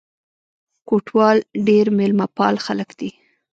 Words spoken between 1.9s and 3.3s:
مېلمه پال خلک دي.